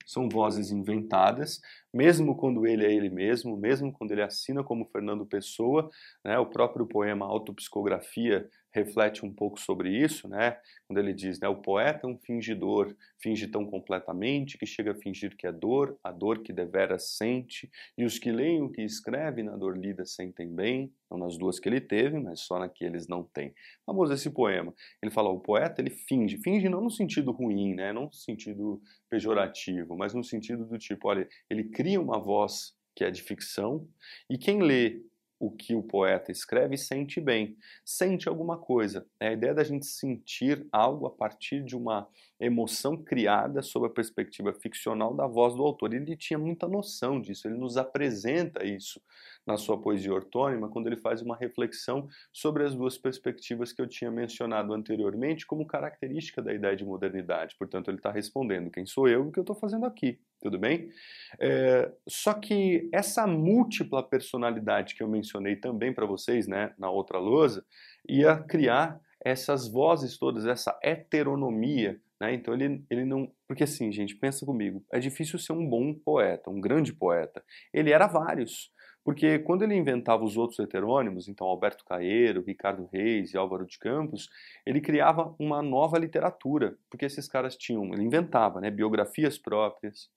[0.07, 1.61] São vozes inventadas,
[1.93, 5.91] mesmo quando ele é ele mesmo, mesmo quando ele assina como Fernando Pessoa,
[6.25, 10.59] né, o próprio poema Autopsicografia reflete um pouco sobre isso, né?
[10.87, 14.95] Quando ele diz, né, o poeta é um fingidor, finge tão completamente que chega a
[14.95, 18.83] fingir que é dor, a dor que devera sente, e os que leem o que
[18.83, 22.69] escreve na dor lida sentem bem, não nas duas que ele teve, mas só na
[22.69, 23.55] que eles não têm.
[23.87, 24.75] Famoso esse poema.
[25.03, 28.81] Ele fala, o poeta ele finge, finge não no sentido ruim, né, não no sentido
[29.09, 33.87] pejorativo, mas no sentido do tipo, olha, ele cria uma voz que é de ficção,
[34.29, 35.03] e quem lê
[35.39, 39.07] o que o poeta escreve sente bem, sente alguma coisa.
[39.21, 42.09] É a ideia da gente sentir algo a partir de uma
[42.41, 45.95] emoção criada sob a perspectiva ficcional da voz do autor.
[45.95, 49.01] Ele tinha muita noção disso, ele nos apresenta isso
[49.47, 53.87] na sua poesia ortônima quando ele faz uma reflexão sobre as duas perspectivas que eu
[53.87, 57.55] tinha mencionado anteriormente como característica da ideia de modernidade.
[57.59, 60.19] Portanto, ele está respondendo quem sou eu e o que eu estou fazendo aqui.
[60.41, 60.91] Tudo bem?
[61.39, 67.19] É, só que essa múltipla personalidade que eu mencionei também para vocês né, na outra
[67.19, 67.65] lousa
[68.09, 72.35] ia criar essas vozes todas, essa heteronomia né?
[72.35, 73.31] Então ele, ele não.
[73.47, 77.43] Porque assim, gente, pensa comigo: é difícil ser um bom poeta, um grande poeta.
[77.73, 78.75] Ele era vários.
[79.07, 83.79] Porque quando ele inventava os outros heterônimos, então Alberto Caeiro, Ricardo Reis e Álvaro de
[83.79, 84.29] Campos,
[84.67, 90.11] ele criava uma nova literatura, porque esses caras tinham, ele inventava, né, biografias próprias,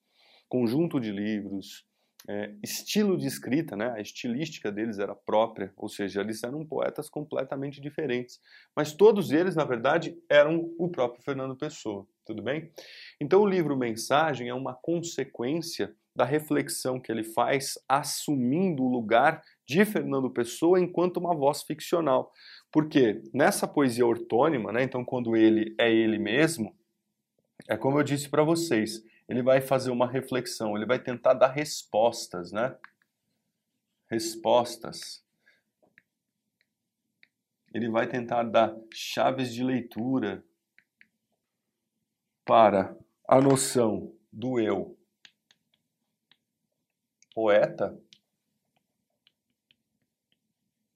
[0.48, 1.86] conjunto de livros,
[2.28, 7.08] é, estilo de escrita, né, a estilística deles era própria, ou seja, eles eram poetas
[7.12, 8.40] completamente diferentes.
[8.76, 12.72] Mas todos eles, na verdade, eram o próprio Fernando Pessoa, tudo bem?
[13.22, 19.42] Então o livro Mensagem é uma consequência da reflexão que ele faz assumindo o lugar
[19.66, 22.34] de Fernando Pessoa enquanto uma voz ficcional.
[22.70, 26.76] Porque nessa poesia ortônima, né, então quando ele é ele mesmo,
[27.70, 31.52] é como eu disse para vocês, ele vai fazer uma reflexão, ele vai tentar dar
[31.52, 32.76] respostas, né?
[34.12, 35.24] Respostas.
[37.74, 40.44] Ele vai tentar dar chaves de leitura
[42.44, 42.94] para
[43.26, 44.99] a noção do eu
[47.40, 47.98] poeta,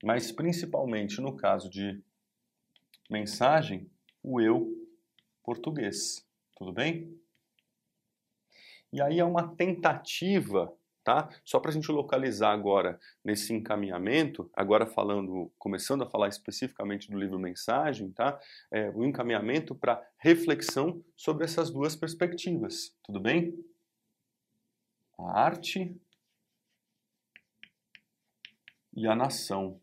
[0.03, 2.03] mas principalmente no caso de
[3.09, 3.89] mensagem,
[4.21, 4.69] o eu
[5.41, 6.27] português.
[6.57, 7.17] Tudo bem?
[8.91, 11.29] E aí é uma tentativa, tá?
[11.45, 17.17] Só para a gente localizar agora nesse encaminhamento, agora falando, começando a falar especificamente do
[17.17, 18.37] livro Mensagem, tá?
[18.69, 23.57] É, o encaminhamento para reflexão sobre essas duas perspectivas, tudo bem?
[25.17, 25.97] A arte
[28.95, 29.79] e a nação.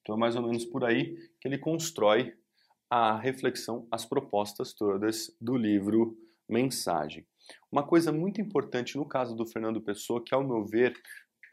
[0.00, 2.36] Então é mais ou menos por aí que ele constrói
[2.90, 6.16] a reflexão, as propostas todas do livro
[6.48, 7.26] Mensagem.
[7.70, 10.92] Uma coisa muito importante no caso do Fernando Pessoa, que ao meu ver,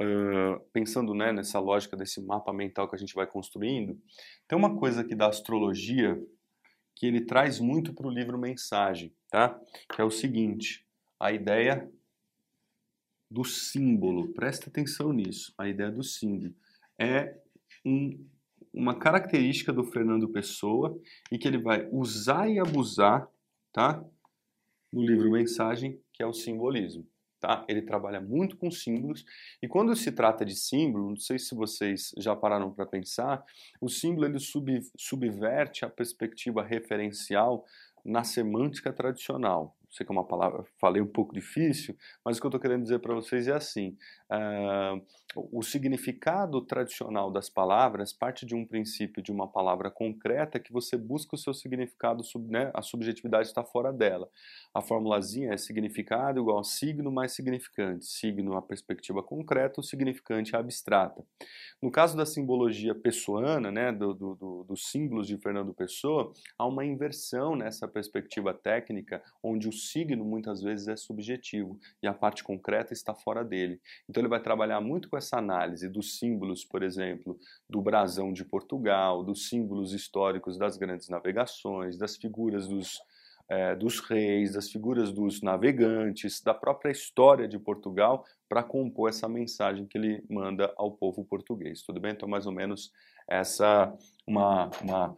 [0.01, 3.97] uh, pensando né, nessa lógica desse mapa mental que a gente vai construindo,
[4.47, 6.21] tem uma coisa aqui da astrologia
[6.95, 9.57] que ele traz muito para o livro Mensagem, tá?
[9.93, 10.85] Que é o seguinte:
[11.17, 11.89] a ideia
[13.29, 14.29] do símbolo.
[14.33, 15.53] Presta atenção nisso.
[15.57, 16.53] A ideia do símbolo
[16.97, 17.37] é
[17.85, 18.27] um
[18.73, 20.99] uma característica do Fernando Pessoa
[21.31, 23.27] e que ele vai usar e abusar,
[23.71, 24.03] tá?
[24.91, 27.07] No livro Mensagem, que é o simbolismo,
[27.39, 27.65] tá?
[27.67, 29.25] Ele trabalha muito com símbolos
[29.61, 33.43] e quando se trata de símbolo, não sei se vocês já pararam para pensar,
[33.81, 37.65] o símbolo ele sub, subverte a perspectiva referencial
[38.03, 42.45] na semântica tradicional sei que é uma palavra, falei um pouco difícil, mas o que
[42.45, 43.97] eu estou querendo dizer para vocês é assim:
[44.31, 45.01] uh,
[45.35, 50.97] o significado tradicional das palavras parte de um princípio de uma palavra concreta que você
[50.97, 54.29] busca o seu significado, né, a subjetividade está fora dela.
[54.73, 58.05] A formulazinha é significado igual signo mais significante.
[58.05, 61.23] Signo a perspectiva concreta, o significante a abstrata.
[61.81, 66.65] No caso da simbologia pessoana, né, do, do, do, dos símbolos de Fernando Pessoa, há
[66.65, 72.43] uma inversão nessa perspectiva técnica, onde o signo muitas vezes é subjetivo e a parte
[72.43, 73.79] concreta está fora dele.
[74.09, 78.45] Então ele vai trabalhar muito com essa análise dos símbolos, por exemplo, do brasão de
[78.45, 82.99] Portugal, dos símbolos históricos das grandes navegações, das figuras dos
[83.49, 89.27] é, dos reis, das figuras dos navegantes, da própria história de Portugal, para compor essa
[89.27, 91.81] mensagem que ele manda ao povo português.
[91.81, 92.11] Tudo bem?
[92.11, 92.91] Então, mais ou menos
[93.27, 93.91] essa
[94.25, 95.15] uma, uma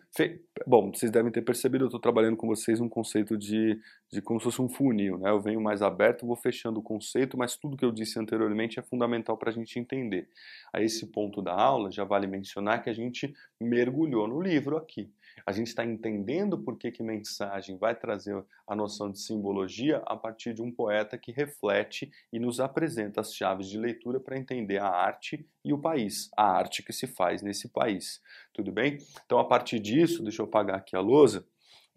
[0.65, 3.79] bom vocês devem ter percebido eu estou trabalhando com vocês um conceito de,
[4.11, 5.29] de como se fosse um funil né?
[5.29, 8.81] Eu venho mais aberto vou fechando o conceito mas tudo que eu disse anteriormente é
[8.81, 10.29] fundamental para a gente entender.
[10.73, 15.09] A esse ponto da aula já vale mencionar que a gente mergulhou no livro aqui
[15.45, 20.15] a gente está entendendo por que, que mensagem vai trazer a noção de simbologia a
[20.15, 24.77] partir de um poeta que reflete e nos apresenta as chaves de leitura para entender
[24.77, 28.21] a arte e o país, a arte que se faz nesse país.
[28.53, 28.97] Tudo bem?
[29.25, 31.45] Então, a partir disso, deixa eu apagar aqui a lousa.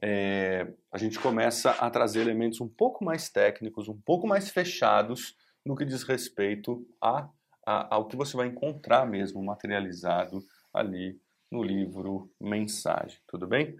[0.03, 5.37] É, a gente começa a trazer elementos um pouco mais técnicos, um pouco mais fechados
[5.65, 7.29] no que diz respeito a,
[7.67, 11.19] a, ao que você vai encontrar mesmo materializado ali
[11.55, 13.77] no livro Mensagem, tudo bem?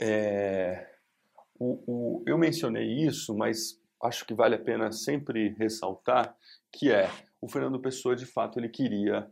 [0.00, 0.88] É,
[1.58, 6.34] o, o, eu mencionei isso, mas acho que vale a pena sempre ressaltar
[6.72, 9.28] que é o Fernando Pessoa de fato ele queria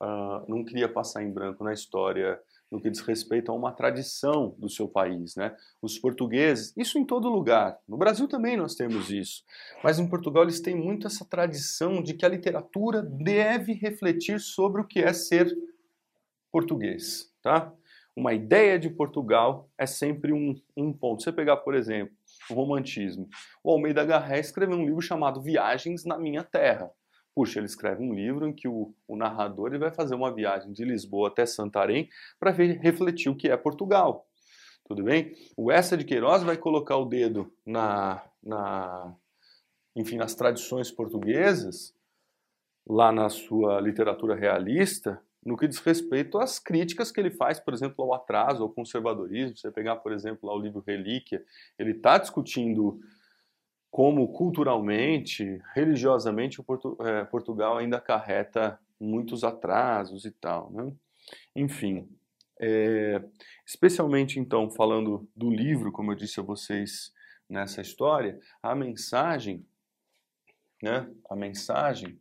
[0.00, 2.38] uh, não queria passar em branco na história
[2.70, 5.54] no que diz respeito a uma tradição do seu país, né?
[5.82, 7.78] Os portugueses, isso em todo lugar.
[7.86, 9.44] No Brasil também nós temos isso,
[9.84, 14.80] mas em Portugal eles têm muito essa tradição de que a literatura deve refletir sobre
[14.80, 15.54] o que é ser
[16.52, 17.72] português, tá?
[18.14, 21.22] Uma ideia de Portugal é sempre um, um ponto.
[21.22, 22.14] Você pegar, por exemplo,
[22.50, 23.26] o romantismo.
[23.64, 26.90] O Almeida Garré escreveu um livro chamado Viagens na Minha Terra.
[27.34, 30.70] Puxa, ele escreve um livro em que o, o narrador ele vai fazer uma viagem
[30.72, 34.26] de Lisboa até Santarém para refletir o que é Portugal.
[34.84, 35.32] Tudo bem?
[35.56, 39.16] O Essa de Queiroz vai colocar o dedo na, na,
[39.96, 41.94] enfim, nas tradições portuguesas,
[42.86, 47.74] lá na sua literatura realista, no que diz respeito às críticas que ele faz, por
[47.74, 49.56] exemplo, ao atraso, ao conservadorismo.
[49.56, 51.44] Você pegar, por exemplo, lá o livro Relíquia,
[51.78, 53.00] ele está discutindo
[53.90, 60.70] como culturalmente, religiosamente, Portu é, Portugal ainda acarreta muitos atrasos e tal.
[60.70, 60.92] Né?
[61.54, 62.08] Enfim,
[62.60, 63.22] é,
[63.66, 67.12] especialmente então falando do livro, como eu disse a vocês
[67.48, 69.66] nessa história, a mensagem,
[70.82, 71.08] né?
[71.28, 72.18] A mensagem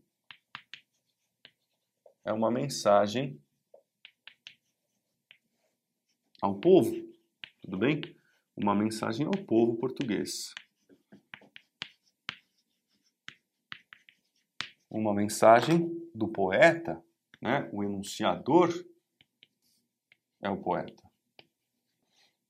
[2.24, 3.42] é uma mensagem
[6.42, 6.92] ao povo,
[7.62, 8.02] tudo bem?
[8.56, 10.54] Uma mensagem ao povo português.
[14.90, 17.04] Uma mensagem do poeta,
[17.42, 17.70] né?
[17.72, 18.70] O enunciador
[20.42, 21.10] é o poeta.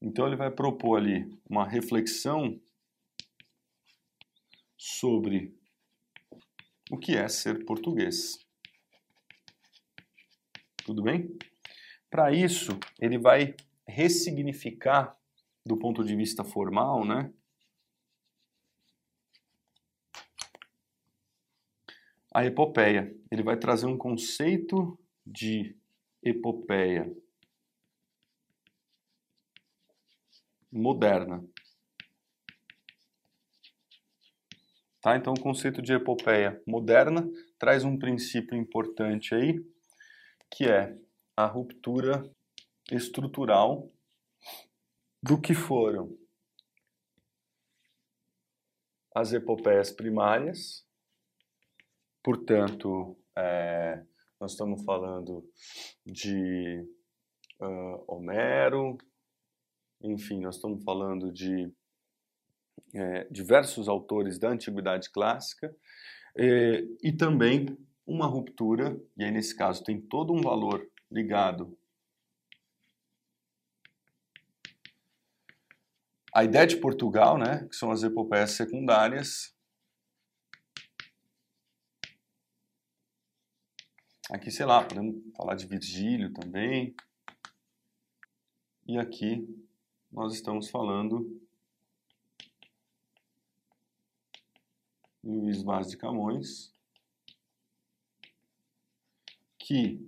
[0.01, 2.59] Então ele vai propor ali uma reflexão
[4.75, 5.55] sobre
[6.89, 8.39] o que é ser português.
[10.91, 11.37] Tudo bem?
[12.09, 13.55] Para isso, ele vai
[13.87, 15.17] ressignificar
[15.65, 17.31] do ponto de vista formal, né?
[22.33, 23.15] A epopeia.
[23.31, 25.77] Ele vai trazer um conceito de
[26.21, 27.09] epopeia
[30.69, 31.41] moderna.
[34.99, 35.15] Tá?
[35.15, 37.25] Então, o conceito de epopeia moderna
[37.57, 39.63] traz um princípio importante aí,
[40.51, 40.95] que é
[41.35, 42.23] a ruptura
[42.91, 43.89] estrutural
[45.23, 46.17] do que foram
[49.15, 50.85] as epopeias primárias,
[52.23, 54.03] portanto, é,
[54.39, 55.49] nós estamos falando
[56.05, 56.85] de
[57.59, 58.97] uh, Homero,
[60.01, 61.71] enfim, nós estamos falando de
[62.93, 65.75] é, diversos autores da Antiguidade Clássica,
[67.03, 71.77] e também uma ruptura, e aí nesse caso tem todo um valor ligado
[76.33, 79.55] à ideia de Portugal, né, que são as epopeias secundárias.
[84.29, 86.95] Aqui, sei lá, podemos falar de Virgílio também.
[88.87, 89.45] E aqui
[90.09, 91.41] nós estamos falando
[95.21, 96.73] de Luiz Vaz de Camões
[99.71, 100.05] que,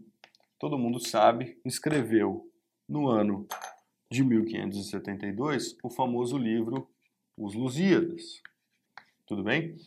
[0.60, 2.52] todo mundo sabe, escreveu
[2.88, 3.48] no ano
[4.12, 6.90] de 1572 o famoso livro
[7.38, 8.42] Os Lusíadas.
[9.26, 9.78] Tudo bem?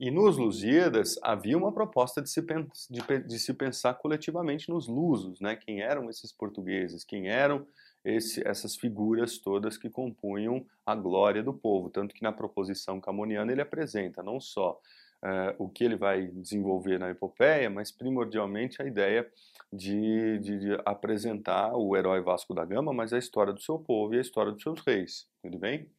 [0.00, 5.40] E nos Lusíadas havia uma proposta de se, de, de se pensar coletivamente nos lusos,
[5.40, 5.56] né?
[5.56, 7.66] quem eram esses portugueses, quem eram
[8.02, 11.90] esse, essas figuras todas que compunham a glória do povo.
[11.90, 14.80] Tanto que na proposição camoniana ele apresenta não só
[15.20, 19.28] Uh, o que ele vai desenvolver na epopeia, mas primordialmente a ideia
[19.72, 24.14] de, de, de, apresentar o herói Vasco da Gama, mas a história do seu povo
[24.14, 25.90] e a história dos seus reis, tudo bem?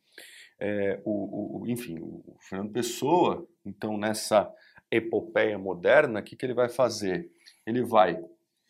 [0.57, 4.49] É, o, o, enfim, o Fernando Pessoa, então nessa
[4.91, 7.30] epopeia moderna, o que, que ele vai fazer?
[7.65, 8.22] Ele vai,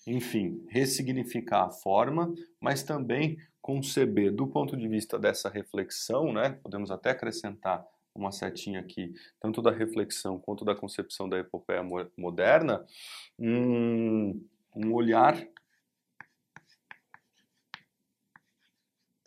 [0.08, 6.58] enfim, ressignificar a forma, mas também conceber do ponto de vista dessa reflexão, né?
[6.62, 7.86] Podemos até acrescentar
[8.20, 11.82] uma setinha aqui, tanto da reflexão quanto da concepção da epopeia
[12.18, 12.86] moderna,
[13.38, 14.46] um,
[14.76, 15.36] um olhar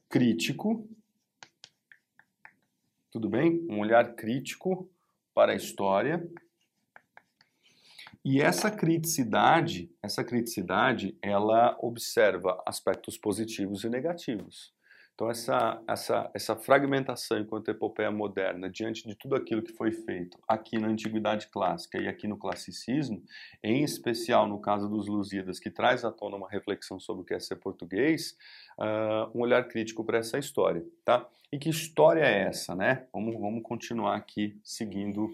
[0.08, 0.86] crítico,
[3.10, 3.66] tudo bem?
[3.68, 4.90] Um olhar crítico
[5.34, 6.26] para a história.
[8.24, 14.72] E essa criticidade, essa criticidade, ela observa aspectos positivos e negativos.
[15.22, 20.36] Então, essa, essa, essa fragmentação enquanto epopeia moderna, diante de tudo aquilo que foi feito
[20.48, 23.22] aqui na Antiguidade Clássica e aqui no Classicismo,
[23.62, 27.34] em especial no caso dos Lusíadas, que traz à tona uma reflexão sobre o que
[27.34, 28.36] é ser português,
[28.76, 30.84] uh, um olhar crítico para essa história.
[31.04, 31.24] Tá?
[31.52, 32.74] E que história é essa?
[32.74, 33.06] Né?
[33.12, 35.30] Vamos, vamos continuar aqui seguindo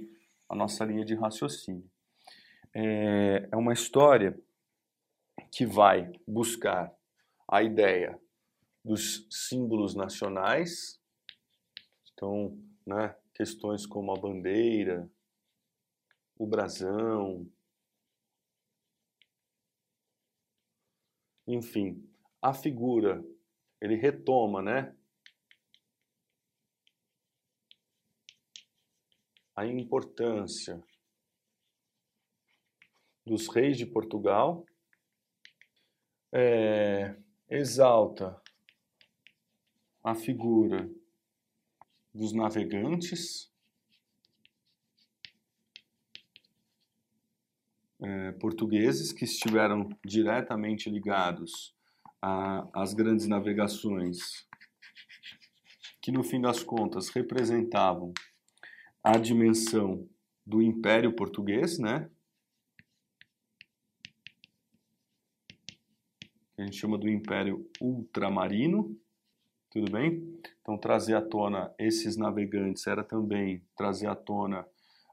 [0.51, 1.91] a nossa linha de raciocínio.
[2.75, 4.39] É, é uma história
[5.51, 6.93] que vai buscar
[7.51, 8.21] a ideia
[8.89, 10.99] dos símbolos nacionais.
[12.13, 15.09] Então, né, questões como a bandeira,
[16.39, 17.47] o brasão,
[21.47, 22.03] enfim,
[22.41, 23.23] a figura,
[23.79, 24.97] ele retoma, né?
[29.55, 30.83] A importância
[33.27, 34.65] dos reis de Portugal,
[36.33, 37.17] é,
[37.51, 38.41] exalta
[40.03, 40.91] a figura
[42.15, 43.53] dos navegantes
[48.01, 51.75] é, portugueses que estiveram diretamente ligados
[52.73, 54.47] às grandes navegações,
[56.01, 58.13] que no fim das contas representavam
[59.03, 60.09] a dimensão
[60.45, 62.11] do Império Português, né?
[66.55, 68.99] Que a gente chama do Império Ultramarino.
[69.71, 70.41] Tudo bem?
[70.63, 74.67] Então, trazer à tona esses navegantes era também trazer à tona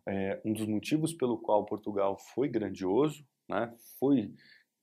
[0.08, 3.74] é, um dos motivos pelo qual Portugal foi grandioso, né?
[4.00, 4.32] foi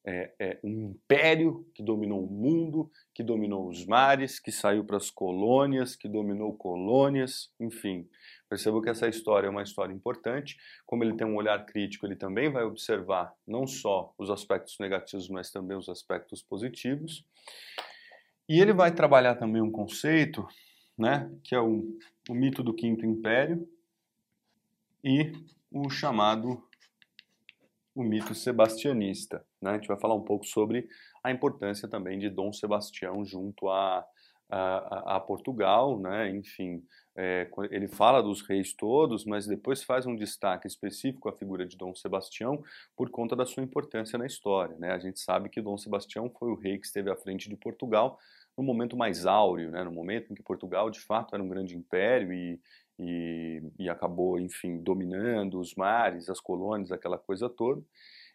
[0.04, 4.96] é, é, um império que dominou o mundo, que dominou os mares, que saiu para
[4.96, 8.08] as colônias, que dominou colônias, enfim.
[8.48, 10.56] Percebo que essa história é uma história importante.
[10.84, 15.28] Como ele tem um olhar crítico, ele também vai observar não só os aspectos negativos,
[15.28, 17.24] mas também os aspectos positivos.
[18.52, 20.46] E ele vai trabalhar também um conceito,
[20.98, 21.98] né, que é o,
[22.28, 23.66] o mito do Quinto Império
[25.02, 25.32] e
[25.70, 26.62] o chamado
[27.94, 29.42] o mito sebastianista.
[29.58, 29.70] Né?
[29.70, 30.86] A gente vai falar um pouco sobre
[31.24, 34.04] a importância também de Dom Sebastião junto a,
[34.50, 36.28] a, a Portugal, né?
[36.28, 36.84] enfim,
[37.16, 41.74] é, ele fala dos reis todos, mas depois faz um destaque específico à figura de
[41.74, 42.62] Dom Sebastião
[42.94, 44.76] por conta da sua importância na história.
[44.78, 44.90] Né?
[44.90, 48.18] A gente sabe que Dom Sebastião foi o rei que esteve à frente de Portugal
[48.56, 51.76] no momento mais áureo, né, no momento em que Portugal de fato era um grande
[51.76, 52.60] império e,
[52.98, 57.82] e, e acabou, enfim, dominando os mares, as colônias, aquela coisa toda,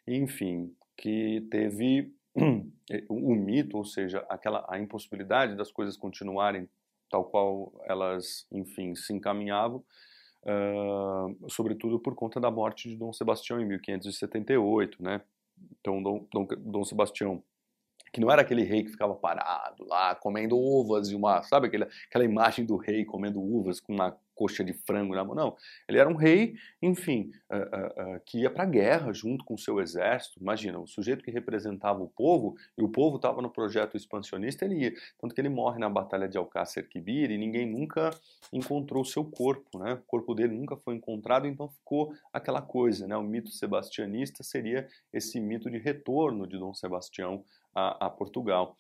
[0.08, 2.12] enfim, que teve
[3.10, 6.68] o mito, ou seja, aquela a impossibilidade das coisas continuarem
[7.10, 9.84] tal qual elas, enfim, se encaminhavam,
[10.44, 15.22] uh, sobretudo por conta da morte de Dom Sebastião em 1578, né?
[15.80, 17.44] Então, Dom, Dom, Dom Sebastião
[18.12, 21.88] que não era aquele rei que ficava parado lá comendo uvas e uma, sabe aquela,
[22.10, 25.56] aquela imagem do rei comendo uvas com uma coxa de frango na mão, não.
[25.90, 29.56] Ele era um rei, enfim, uh, uh, uh, que ia para a guerra junto com
[29.56, 30.40] o seu exército.
[30.40, 34.76] Imagina, o sujeito que representava o povo, e o povo estava no projeto expansionista, ele
[34.76, 34.94] ia.
[35.20, 38.12] Tanto que ele morre na Batalha de Alcácer Quibir e ninguém nunca
[38.54, 39.94] encontrou o seu corpo, né?
[39.96, 43.18] O corpo dele nunca foi encontrado, então ficou aquela coisa, né?
[43.18, 47.44] O mito sebastianista seria esse mito de retorno de Dom Sebastião
[47.78, 48.76] a, a Portugal.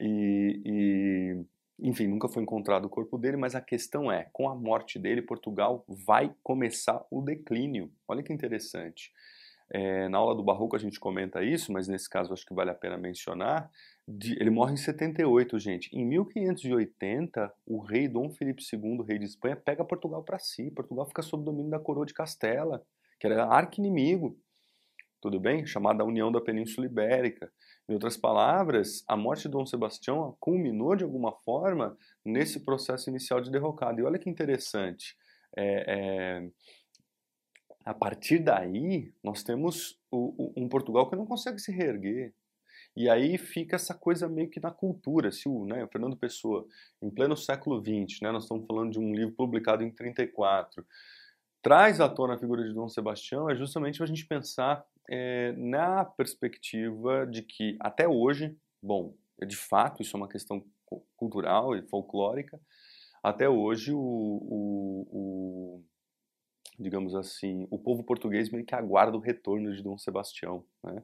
[0.00, 1.44] e, e
[1.82, 5.22] enfim, nunca foi encontrado o corpo dele, mas a questão é, com a morte dele,
[5.22, 7.90] Portugal vai começar o declínio.
[8.06, 9.10] Olha que interessante.
[9.72, 12.70] é, na aula do Barroco a gente comenta isso, mas nesse caso acho que vale
[12.70, 13.70] a pena mencionar.
[14.06, 15.88] De, ele morre em 78, gente.
[15.96, 20.70] Em 1580, o rei Dom Felipe II, rei de Espanha, pega Portugal para si.
[20.72, 22.84] Portugal fica sob domínio da coroa de Castela,
[23.18, 24.36] que era arqui-inimigo.
[25.20, 25.64] Tudo bem?
[25.64, 27.50] Chamada União da Península Ibérica.
[27.90, 33.40] Em outras palavras, a morte de Dom Sebastião culminou de alguma forma nesse processo inicial
[33.40, 34.00] de derrocada.
[34.00, 35.16] E olha que interessante.
[35.56, 36.50] É, é,
[37.84, 42.32] a partir daí, nós temos o, o, um Portugal que não consegue se reerguer.
[42.94, 45.32] E aí fica essa coisa meio que na cultura.
[45.32, 46.68] Se o, né, Fernando Pessoa,
[47.02, 50.86] em pleno século XX, né, nós estamos falando de um livro publicado em 34,
[51.62, 55.52] traz à tona a figura de Dom Sebastião, é justamente para a gente pensar é,
[55.52, 59.14] na perspectiva de que até hoje, bom,
[59.46, 60.64] de fato isso é uma questão
[61.16, 62.60] cultural e folclórica,
[63.22, 65.84] até hoje o, o, o
[66.78, 70.64] digamos assim, o povo português meio que aguarda o retorno de Dom Sebastião.
[70.82, 71.02] Né?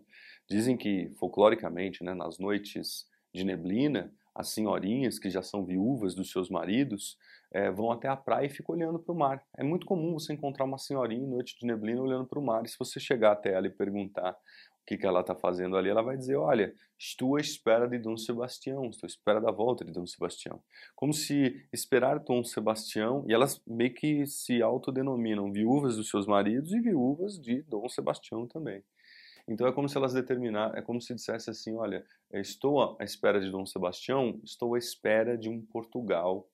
[0.48, 6.30] Dizem que, folcloricamente, né, nas noites de neblina, as senhorinhas que já são viúvas dos
[6.30, 7.16] seus maridos
[7.52, 9.42] é, vão até a praia e ficam olhando para o mar.
[9.56, 12.64] É muito comum você encontrar uma senhorinha em noite de neblina olhando para o mar.
[12.64, 14.36] E se você chegar até ela e perguntar
[14.86, 18.16] que, que ela está fazendo ali, ela vai dizer, olha, estou à espera de Dom
[18.16, 20.62] Sebastião, estou à espera da volta de Dom Sebastião.
[20.94, 26.72] Como se esperar Dom Sebastião, e elas meio que se autodenominam viúvas dos seus maridos
[26.72, 28.82] e viúvas de Dom Sebastião também.
[29.48, 33.40] Então é como se elas determinassem, é como se dissesse assim, olha, estou à espera
[33.40, 36.48] de Dom Sebastião, estou à espera de um Portugal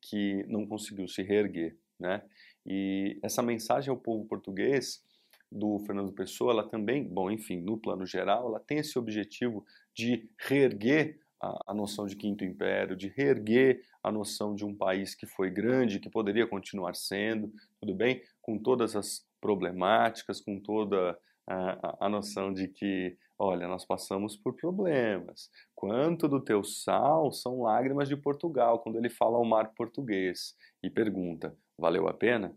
[0.00, 2.22] que não conseguiu se reerguer, né?
[2.66, 5.02] E essa mensagem ao povo português
[5.50, 10.28] do Fernando Pessoa, ela também, bom, enfim, no plano geral, ela tem esse objetivo de
[10.38, 15.26] reerguer a, a, noção de quinto império, de reerguer a noção de um país que
[15.26, 22.06] foi grande, que poderia continuar sendo, tudo bem, com todas as problemáticas, com toda a,
[22.06, 25.50] a, noção de que, olha, nós passamos por problemas.
[25.74, 30.90] Quanto do teu sal são lágrimas de Portugal, quando ele fala ao mar português e
[30.90, 32.56] pergunta, valeu a pena?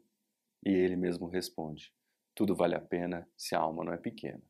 [0.66, 1.94] E ele mesmo responde,
[2.34, 4.42] tudo vale a pena se a alma não é pequena.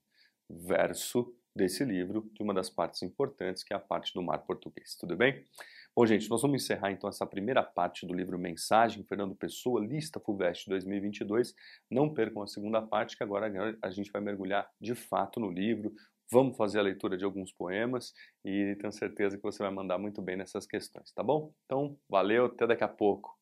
[0.50, 4.96] Verso desse livro, de uma das partes importantes, que é a parte do mar português.
[4.96, 5.44] Tudo bem?
[5.98, 10.20] Bom, gente, nós vamos encerrar então essa primeira parte do livro Mensagem, Fernando Pessoa, Lista
[10.20, 11.56] FUVEST 2022.
[11.89, 13.50] Não percam a segunda parte, que agora
[13.82, 15.93] a gente vai mergulhar de fato no livro.
[16.30, 20.22] Vamos fazer a leitura de alguns poemas e tenho certeza que você vai mandar muito
[20.22, 21.54] bem nessas questões, tá bom?
[21.64, 23.34] Então, valeu, até daqui a pouco.